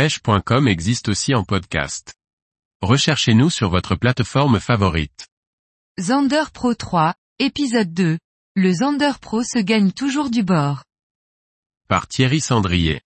pêche.com 0.00 0.66
existe 0.66 1.10
aussi 1.10 1.34
en 1.34 1.44
podcast. 1.44 2.14
Recherchez-nous 2.80 3.50
sur 3.50 3.68
votre 3.68 3.96
plateforme 3.96 4.58
favorite. 4.58 5.28
Zander 6.00 6.44
Pro 6.54 6.74
3, 6.74 7.12
épisode 7.38 7.92
2. 7.92 8.18
Le 8.56 8.72
Zander 8.72 9.12
Pro 9.20 9.42
se 9.42 9.58
gagne 9.58 9.92
toujours 9.92 10.30
du 10.30 10.42
bord. 10.42 10.84
Par 11.86 12.08
Thierry 12.08 12.40
Sandrier. 12.40 13.02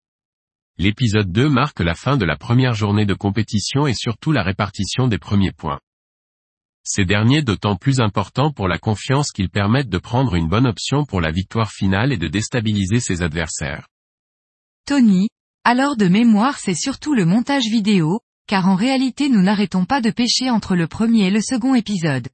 L'épisode 0.78 1.32
2 1.32 1.50
marque 1.50 1.79
la 1.79 1.96
fin 1.96 2.16
de 2.16 2.26
la 2.26 2.38
première 2.38 2.76
journée 2.76 3.07
de 3.07 3.15
compétition 3.15 3.87
et 3.87 3.96
surtout 3.96 4.31
la 4.31 4.44
répartition 4.44 5.07
des 5.07 5.17
premiers 5.17 5.51
points. 5.51 5.79
Ces 6.83 7.05
derniers 7.05 7.41
d'autant 7.41 7.75
plus 7.75 8.01
importants 8.01 8.51
pour 8.51 8.67
la 8.67 8.78
confiance 8.78 9.31
qu'ils 9.31 9.49
permettent 9.49 9.89
de 9.89 9.97
prendre 9.97 10.35
une 10.35 10.47
bonne 10.47 10.67
option 10.67 11.05
pour 11.05 11.21
la 11.21 11.31
victoire 11.31 11.71
finale 11.71 12.13
et 12.13 12.17
de 12.17 12.28
déstabiliser 12.28 12.99
ses 12.99 13.23
adversaires. 13.23 13.87
Tony, 14.85 15.29
alors 15.64 15.96
de 15.96 16.08
mémoire 16.08 16.59
c'est 16.59 16.76
surtout 16.76 17.14
le 17.14 17.26
montage 17.26 17.66
vidéo, 17.66 18.20
car 18.48 18.67
en 18.67 18.76
réalité 18.76 19.30
nous 19.30 19.41
n'arrêtons 19.41 19.85
pas 19.85 20.02
de 20.02 20.12
pêcher 20.12 20.49
entre 20.49 20.76
le 20.76 20.88
premier 20.88 21.27
et 21.27 21.31
le 21.31 21.41
second 21.41 21.76
épisode. 21.76 22.27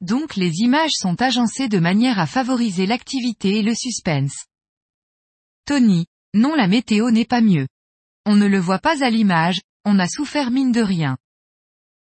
Donc 0.00 0.36
les 0.36 0.52
images 0.58 0.92
sont 0.92 1.20
agencées 1.22 1.68
de 1.68 1.78
manière 1.78 2.18
à 2.18 2.26
favoriser 2.26 2.84
l'activité 2.86 3.58
et 3.58 3.62
le 3.62 3.74
suspense. 3.74 4.46
Tony, 5.64 6.06
non 6.34 6.54
la 6.54 6.68
météo 6.68 7.10
n'est 7.10 7.24
pas 7.24 7.40
mieux. 7.40 7.66
On 8.26 8.36
ne 8.36 8.46
le 8.46 8.58
voit 8.58 8.78
pas 8.78 9.02
à 9.02 9.08
l'image, 9.08 9.60
on 9.86 9.98
a 9.98 10.08
souffert 10.08 10.50
mine 10.50 10.72
de 10.72 10.82
rien. 10.82 11.16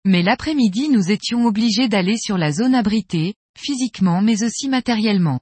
Mais 0.05 0.23
l'après-midi 0.23 0.87
nous 0.87 1.11
étions 1.11 1.45
obligés 1.45 1.89
d'aller 1.89 2.17
sur 2.17 2.37
la 2.37 2.53
zone 2.53 2.75
abritée, 2.75 3.35
physiquement 3.57 4.21
mais 4.21 4.43
aussi 4.43 4.69
matériellement. 4.69 5.41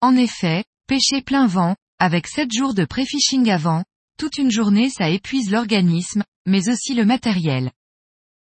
En 0.00 0.16
effet, 0.16 0.64
pêcher 0.88 1.22
plein 1.22 1.46
vent, 1.46 1.76
avec 2.00 2.26
7 2.26 2.52
jours 2.52 2.74
de 2.74 2.84
pré-fishing 2.84 3.48
avant, 3.50 3.84
toute 4.20 4.36
une 4.36 4.50
journée 4.50 4.90
ça 4.90 5.08
épuise 5.08 5.50
l'organisme, 5.50 6.24
mais 6.44 6.68
aussi 6.68 6.92
le 6.92 7.06
matériel. 7.06 7.70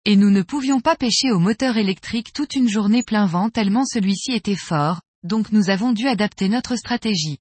Et 0.05 0.15
nous 0.15 0.29
ne 0.29 0.43
pouvions 0.43 0.79
pas 0.79 0.95
pêcher 0.95 1.31
au 1.31 1.39
moteur 1.39 1.77
électrique 1.77 2.33
toute 2.33 2.53
une 2.53 2.69
journée 2.69 3.01
plein 3.01 3.25
vent 3.25 3.49
tellement 3.49 3.83
celui-ci 3.83 4.33
était 4.33 4.55
fort, 4.55 5.01
donc 5.23 5.51
nous 5.51 5.71
avons 5.71 5.91
dû 5.91 6.07
adapter 6.07 6.49
notre 6.49 6.75
stratégie. 6.75 7.39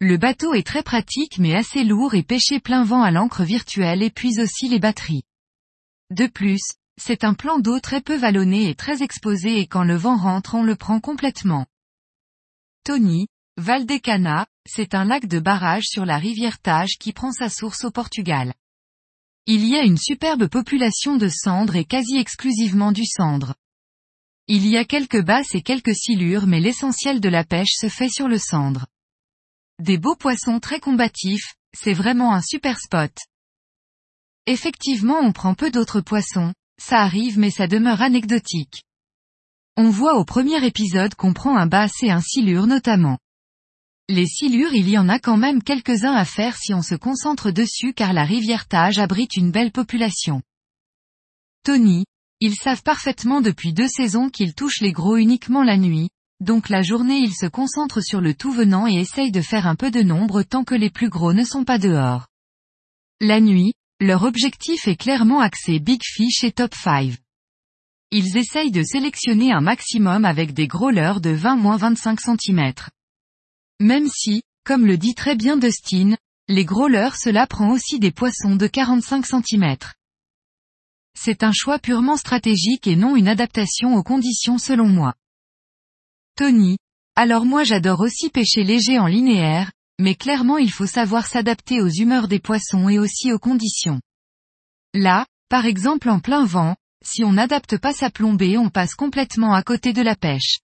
Le 0.00 0.18
bateau 0.18 0.52
est 0.52 0.66
très 0.66 0.82
pratique 0.82 1.38
mais 1.38 1.54
assez 1.54 1.82
lourd 1.82 2.14
et 2.14 2.22
pêcher 2.22 2.60
plein 2.60 2.84
vent 2.84 3.02
à 3.02 3.10
l'encre 3.10 3.42
virtuelle 3.42 4.02
épuise 4.02 4.38
aussi 4.38 4.68
les 4.68 4.78
batteries. 4.78 5.22
De 6.10 6.26
plus, 6.26 6.60
c'est 7.00 7.24
un 7.24 7.32
plan 7.32 7.58
d'eau 7.58 7.80
très 7.80 8.02
peu 8.02 8.16
vallonné 8.16 8.68
et 8.68 8.74
très 8.74 9.02
exposé 9.02 9.60
et 9.60 9.66
quand 9.66 9.84
le 9.84 9.96
vent 9.96 10.18
rentre 10.18 10.56
on 10.56 10.62
le 10.62 10.76
prend 10.76 11.00
complètement. 11.00 11.64
Tony, 12.84 13.28
Valdecana, 13.56 14.46
c'est 14.66 14.94
un 14.94 15.04
lac 15.04 15.26
de 15.26 15.38
barrage 15.38 15.84
sur 15.84 16.06
la 16.06 16.18
rivière 16.18 16.60
Tage 16.60 16.96
qui 16.98 17.12
prend 17.12 17.32
sa 17.32 17.48
source 17.48 17.84
au 17.84 17.90
Portugal. 17.90 18.54
Il 19.46 19.66
y 19.66 19.76
a 19.76 19.82
une 19.82 19.98
superbe 19.98 20.46
population 20.46 21.16
de 21.16 21.28
cendres 21.28 21.76
et 21.76 21.84
quasi 21.84 22.16
exclusivement 22.16 22.92
du 22.92 23.04
cendre. 23.04 23.54
Il 24.46 24.66
y 24.66 24.76
a 24.76 24.84
quelques 24.84 25.22
basses 25.22 25.54
et 25.54 25.62
quelques 25.62 25.94
silures 25.94 26.46
mais 26.46 26.60
l'essentiel 26.60 27.20
de 27.20 27.28
la 27.28 27.44
pêche 27.44 27.72
se 27.72 27.88
fait 27.88 28.08
sur 28.08 28.28
le 28.28 28.38
cendre. 28.38 28.86
Des 29.78 29.98
beaux 29.98 30.16
poissons 30.16 30.60
très 30.60 30.80
combatifs, 30.80 31.54
c'est 31.72 31.94
vraiment 31.94 32.34
un 32.34 32.42
super 32.42 32.78
spot. 32.78 33.12
Effectivement 34.46 35.18
on 35.20 35.32
prend 35.32 35.54
peu 35.54 35.70
d'autres 35.70 36.00
poissons, 36.00 36.52
ça 36.80 37.00
arrive 37.00 37.38
mais 37.38 37.50
ça 37.50 37.66
demeure 37.66 38.02
anecdotique. 38.02 38.84
On 39.76 39.90
voit 39.90 40.16
au 40.16 40.24
premier 40.24 40.64
épisode 40.64 41.14
qu'on 41.14 41.32
prend 41.32 41.56
un 41.56 41.66
basse 41.66 42.02
et 42.02 42.10
un 42.10 42.20
silure 42.20 42.66
notamment. 42.66 43.18
Les 44.12 44.26
silures 44.26 44.74
il 44.74 44.88
y 44.88 44.98
en 44.98 45.08
a 45.08 45.20
quand 45.20 45.36
même 45.36 45.62
quelques-uns 45.62 46.14
à 46.14 46.24
faire 46.24 46.56
si 46.56 46.74
on 46.74 46.82
se 46.82 46.96
concentre 46.96 47.52
dessus 47.52 47.94
car 47.94 48.12
la 48.12 48.24
rivière 48.24 48.66
Tage 48.66 48.98
abrite 48.98 49.36
une 49.36 49.52
belle 49.52 49.70
population. 49.70 50.42
Tony, 51.62 52.06
ils 52.40 52.56
savent 52.56 52.82
parfaitement 52.82 53.40
depuis 53.40 53.72
deux 53.72 53.86
saisons 53.86 54.28
qu'ils 54.28 54.56
touchent 54.56 54.80
les 54.80 54.90
gros 54.90 55.16
uniquement 55.16 55.62
la 55.62 55.76
nuit, 55.76 56.08
donc 56.40 56.70
la 56.70 56.82
journée 56.82 57.18
ils 57.18 57.36
se 57.36 57.46
concentrent 57.46 58.02
sur 58.02 58.20
le 58.20 58.34
tout 58.34 58.50
venant 58.50 58.88
et 58.88 58.96
essayent 58.96 59.30
de 59.30 59.42
faire 59.42 59.68
un 59.68 59.76
peu 59.76 59.92
de 59.92 60.02
nombre 60.02 60.42
tant 60.42 60.64
que 60.64 60.74
les 60.74 60.90
plus 60.90 61.08
gros 61.08 61.32
ne 61.32 61.44
sont 61.44 61.64
pas 61.64 61.78
dehors. 61.78 62.26
La 63.20 63.40
nuit, 63.40 63.74
leur 64.00 64.24
objectif 64.24 64.88
est 64.88 64.96
clairement 64.96 65.38
axé 65.38 65.78
Big 65.78 66.02
Fish 66.02 66.42
et 66.42 66.50
Top 66.50 66.74
5. 66.74 67.12
Ils 68.10 68.36
essayent 68.36 68.72
de 68.72 68.82
sélectionner 68.82 69.52
un 69.52 69.60
maximum 69.60 70.24
avec 70.24 70.52
des 70.52 70.66
gros 70.66 70.90
leurres 70.90 71.20
de 71.20 71.30
20-25 71.32 72.18
cm. 72.18 72.72
Même 73.80 74.08
si, 74.08 74.42
comme 74.64 74.84
le 74.84 74.98
dit 74.98 75.14
très 75.14 75.36
bien 75.36 75.56
Dustin, 75.56 76.16
les 76.48 76.66
growlers 76.66 77.16
cela 77.18 77.46
prend 77.46 77.72
aussi 77.72 77.98
des 77.98 78.10
poissons 78.10 78.54
de 78.54 78.66
45 78.66 79.24
cm. 79.24 79.76
C'est 81.18 81.42
un 81.42 81.52
choix 81.52 81.78
purement 81.78 82.16
stratégique 82.16 82.86
et 82.86 82.96
non 82.96 83.16
une 83.16 83.28
adaptation 83.28 83.94
aux 83.94 84.02
conditions 84.02 84.58
selon 84.58 84.86
moi. 84.86 85.14
Tony. 86.36 86.76
Alors 87.16 87.44
moi 87.44 87.64
j'adore 87.64 88.00
aussi 88.00 88.28
pêcher 88.28 88.64
léger 88.64 88.98
en 88.98 89.06
linéaire, 89.06 89.72
mais 89.98 90.14
clairement 90.14 90.58
il 90.58 90.70
faut 90.70 90.86
savoir 90.86 91.26
s'adapter 91.26 91.80
aux 91.80 91.88
humeurs 91.88 92.28
des 92.28 92.38
poissons 92.38 92.88
et 92.88 92.98
aussi 92.98 93.32
aux 93.32 93.38
conditions. 93.38 94.00
Là, 94.92 95.26
par 95.48 95.64
exemple 95.66 96.10
en 96.10 96.20
plein 96.20 96.44
vent, 96.44 96.76
si 97.02 97.24
on 97.24 97.32
n'adapte 97.32 97.78
pas 97.78 97.94
sa 97.94 98.10
plombée 98.10 98.58
on 98.58 98.68
passe 98.68 98.94
complètement 98.94 99.54
à 99.54 99.62
côté 99.62 99.92
de 99.92 100.02
la 100.02 100.16
pêche. 100.16 100.58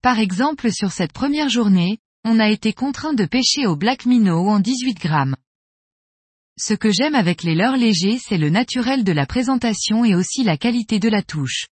Par 0.00 0.18
exemple 0.18 0.72
sur 0.72 0.92
cette 0.92 1.12
première 1.12 1.48
journée, 1.48 1.98
on 2.24 2.38
a 2.38 2.48
été 2.48 2.72
contraint 2.72 3.14
de 3.14 3.24
pêcher 3.24 3.66
au 3.66 3.76
Black 3.76 4.06
Minnow 4.06 4.48
en 4.48 4.60
18 4.60 4.94
grammes. 4.94 5.36
Ce 6.58 6.74
que 6.74 6.90
j'aime 6.92 7.14
avec 7.14 7.42
les 7.42 7.54
leurres 7.54 7.76
légers 7.76 8.18
c'est 8.18 8.38
le 8.38 8.50
naturel 8.50 9.04
de 9.04 9.12
la 9.12 9.26
présentation 9.26 10.04
et 10.04 10.14
aussi 10.14 10.44
la 10.44 10.56
qualité 10.56 10.98
de 10.98 11.08
la 11.08 11.22
touche. 11.22 11.66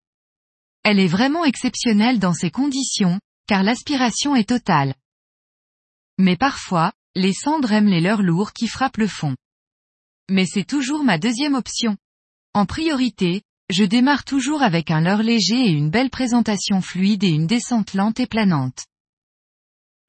Elle 0.83 0.99
est 0.99 1.07
vraiment 1.07 1.45
exceptionnelle 1.45 2.19
dans 2.19 2.33
ces 2.33 2.49
conditions, 2.49 3.19
car 3.47 3.63
l'aspiration 3.63 4.35
est 4.35 4.49
totale. 4.49 4.95
Mais 6.17 6.37
parfois, 6.37 6.93
les 7.15 7.33
cendres 7.33 7.71
aiment 7.71 7.89
les 7.89 8.01
leurres 8.01 8.23
lourds 8.23 8.53
qui 8.53 8.67
frappent 8.67 8.97
le 8.97 9.07
fond. 9.07 9.35
Mais 10.29 10.45
c'est 10.45 10.65
toujours 10.65 11.03
ma 11.03 11.17
deuxième 11.17 11.55
option. 11.55 11.97
En 12.53 12.65
priorité, 12.65 13.43
je 13.69 13.83
démarre 13.83 14.23
toujours 14.23 14.63
avec 14.63 14.89
un 14.89 15.01
leurre 15.01 15.23
léger 15.23 15.59
et 15.65 15.71
une 15.71 15.89
belle 15.89 16.09
présentation 16.09 16.81
fluide 16.81 17.23
et 17.23 17.29
une 17.29 17.47
descente 17.47 17.93
lente 17.93 18.19
et 18.19 18.27
planante. 18.27 18.85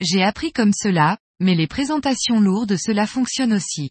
J'ai 0.01 0.23
appris 0.23 0.53
comme 0.53 0.73
cela, 0.73 1.19
mais 1.41 1.55
les 1.55 1.67
présentations 1.67 2.41
lourdes 2.41 2.77
cela 2.77 3.07
fonctionne 3.07 3.53
aussi. 3.53 3.91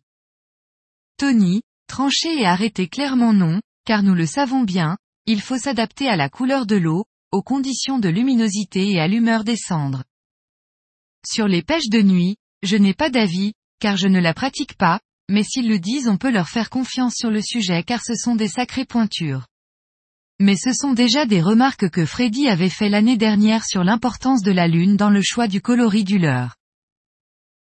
Tony, 1.17 1.61
trancher 1.87 2.39
et 2.39 2.45
arrêter 2.45 2.87
clairement 2.87 3.33
non, 3.33 3.61
car 3.85 4.03
nous 4.03 4.15
le 4.15 4.25
savons 4.25 4.63
bien, 4.63 4.97
il 5.25 5.41
faut 5.41 5.57
s'adapter 5.57 6.07
à 6.07 6.15
la 6.15 6.29
couleur 6.29 6.65
de 6.65 6.75
l'eau, 6.75 7.05
aux 7.31 7.43
conditions 7.43 7.99
de 7.99 8.09
luminosité 8.09 8.89
et 8.91 8.99
à 8.99 9.07
l'humeur 9.07 9.43
des 9.43 9.57
cendres. 9.57 10.03
Sur 11.25 11.47
les 11.47 11.61
pêches 11.61 11.89
de 11.89 12.01
nuit, 12.01 12.37
je 12.63 12.77
n'ai 12.77 12.93
pas 12.93 13.09
d'avis, 13.09 13.53
car 13.79 13.97
je 13.97 14.07
ne 14.07 14.19
la 14.19 14.33
pratique 14.33 14.75
pas, 14.77 14.99
mais 15.29 15.43
s'ils 15.43 15.69
le 15.69 15.79
disent 15.79 16.07
on 16.07 16.17
peut 16.17 16.31
leur 16.31 16.49
faire 16.49 16.69
confiance 16.69 17.13
sur 17.15 17.29
le 17.29 17.41
sujet 17.41 17.83
car 17.83 18.01
ce 18.03 18.15
sont 18.15 18.35
des 18.35 18.47
sacrées 18.47 18.85
pointures. 18.85 19.45
Mais 20.41 20.55
ce 20.55 20.71
sont 20.71 20.93
déjà 20.93 21.25
des 21.25 21.41
remarques 21.41 21.89
que 21.89 22.05
Freddy 22.05 22.47
avait 22.47 22.69
fait 22.69 22.87
l'année 22.87 23.17
dernière 23.17 23.65
sur 23.65 23.83
l'importance 23.83 24.41
de 24.41 24.53
la 24.53 24.69
lune 24.69 24.95
dans 24.95 25.09
le 25.09 25.21
choix 25.21 25.47
du 25.47 25.59
coloris 25.59 26.05
du 26.05 26.17
leurre. 26.17 26.58